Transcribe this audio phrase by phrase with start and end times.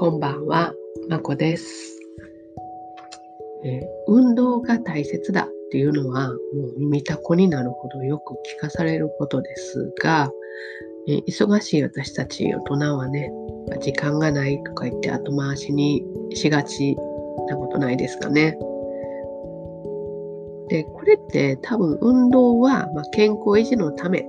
[0.00, 0.72] こんばんは、
[1.10, 2.00] まこです、
[3.62, 6.36] え運動が大切だっていうのは、も
[6.74, 10.30] う耳たこになるほどよく聞かされることですが、
[11.06, 13.30] え忙しい私たち大人はね、
[13.82, 16.96] 時間がないとか言って後回しにしがち
[17.50, 18.56] なことないですかね。
[20.70, 24.24] で、これって多分運動は、ま、健康維持のため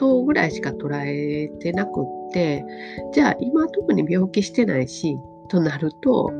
[0.00, 2.64] とぐらいしか捉えてなくって、
[3.12, 5.18] じゃあ今特に病気してないし
[5.48, 6.32] となると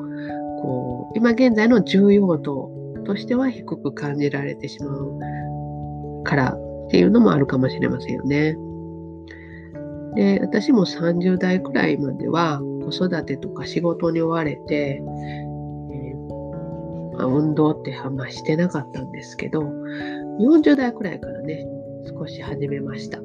[0.62, 2.70] こう今現在の重要度
[3.04, 6.54] としては低く感じられてしまうから
[6.86, 8.56] っていうのもあるかもしれませんよね。
[10.16, 15.02] で私も30代くらいまでは子育てとか仕事に追われて、
[15.92, 19.60] えーまあ運動ってあんましてなかったんですけど
[20.40, 21.66] 40代くらいからね
[22.18, 23.20] 少し始めました。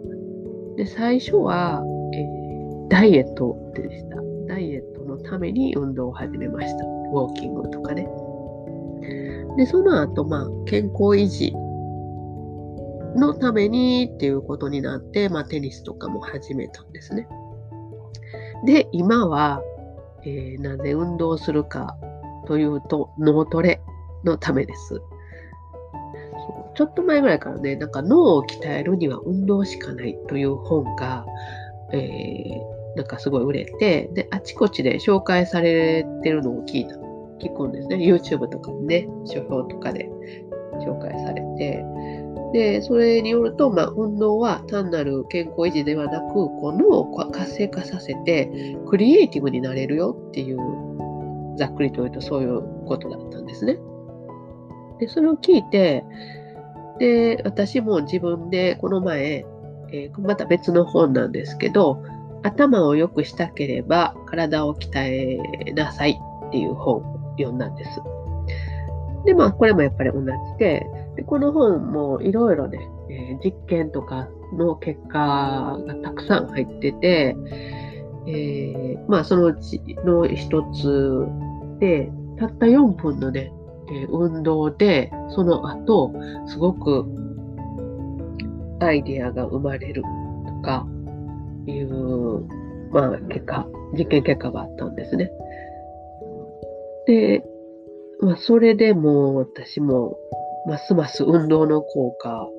[0.76, 1.82] で最初は、
[2.14, 2.46] えー
[2.88, 4.18] ダイエットでした。
[4.48, 6.86] ダイエットのために運動を始めました。
[6.86, 8.08] ウォーキングとかね。
[9.58, 11.52] で、その後、まあ、健康維持
[13.20, 17.28] のためにっていうことになって、まあ、テニスとかも始めたんですね。
[18.66, 19.62] で、今は、
[20.24, 21.98] えーなぜ運動するか
[22.46, 23.82] というと、脳トレ
[24.24, 25.02] のためです。
[26.46, 31.26] そうちょっと前ぐらいからね、なんか脳を鍛えるには運動しかないという本が、
[31.92, 37.98] えーなんかすごい売れて、で、あちこちで紹介されてるのを聞いた、聞くんですね。
[37.98, 40.10] YouTube とかもね、書評とかで
[40.80, 41.84] 紹介されて。
[42.54, 50.58] で、それによると、まあ、運動は単なる健康維持ではなく、こう脳を活性化させて、クリエイティブになれるよっていう、
[51.58, 53.78] ざっくりと言うとそういうことだったんですね。
[55.00, 56.04] で、それを聞いて、
[57.00, 59.46] で、私も自分でこの前、
[59.92, 62.02] えーまた別の本なんですけど、
[62.44, 68.02] 頭を良くしたければ体を鍛えなさいっていう本を読んだんです。
[69.26, 70.28] で、まあ、これもやっぱり同じ
[70.60, 70.86] で、
[71.16, 72.80] でこの本もいろいろね、
[73.10, 77.36] えー実験とかの結果がたくさん入ってて、
[78.28, 81.26] えーまあ、そのうちの一つ
[81.80, 83.52] で、たった4分のね、
[83.92, 86.12] え運動で、その後、
[86.48, 87.06] すごく
[88.80, 90.88] アイデアが生まれるとか
[91.68, 92.46] いう、
[92.92, 95.32] まあ、結果、実験結果があったんですね。
[97.08, 97.44] で、
[98.20, 100.18] まあ、それでも私も、
[100.68, 102.50] ますます運動の効果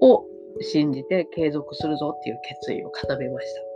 [0.00, 0.24] を
[0.60, 3.69] 信じて継続するぞっていう決意を固めました。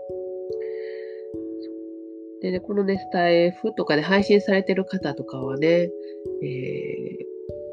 [2.45, 5.89] でね、このね、スタイフとかで配信されてる方とかはね、え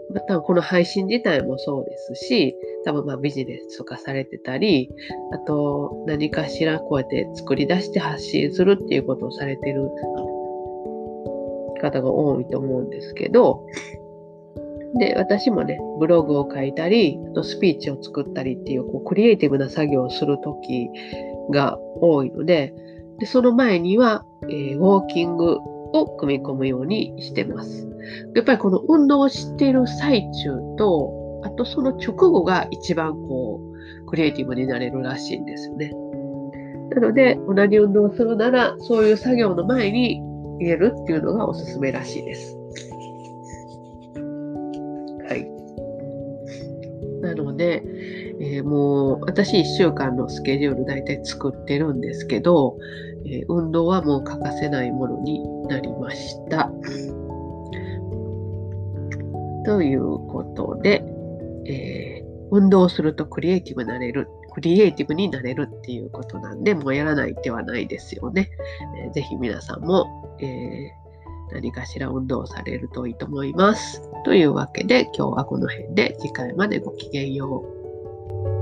[0.09, 2.55] ー、またこの配信自体もそうですし、
[2.85, 4.89] 多分まあビジネスとかされてたり、
[5.33, 9.89] あと何かしらこうやって作り出して発信するっていうことをされてる
[11.81, 13.65] 方が多いと思うんですけど、
[14.99, 20.87] で、私もね、ブログを書いたり、あとスピーチを作ったりっていう、こう、クリエイティブな作業をするとき
[21.51, 22.73] が多いので、
[23.19, 25.57] で、その前には、えーウォーキング
[25.94, 27.88] を組み込むようにしてます。
[28.35, 33.59] やっぱりこの運動をしている最中と、あとその直後が一番こ
[34.03, 35.91] う、クリエイティブになれるらしいんですよね。
[36.91, 40.22] なので、同じ運動をするなら、そういう作業の前に
[40.59, 42.58] 入れるっていうのがおすすめらしいです。
[45.28, 45.47] はい。
[47.22, 47.84] なので、
[48.41, 52.75] えーもう私1週間のスケジュール大体作ってるんですけど、
[53.25, 56.72] えー運動はもう欠かせないものになりました。
[59.63, 61.03] ということで、
[61.68, 68.50] えー運動するとクリエイティブになれる、クリエイティブになれるっていうことなんで、もうやらない手はないですよね。
[69.06, 71.02] えーぜひ皆さんも、えー
[71.53, 74.02] 何かしら運動されるといいと思います。
[74.25, 77.70] というわけで今日はこの辺で次回までごきげんよう。
[78.31, 78.60] thank you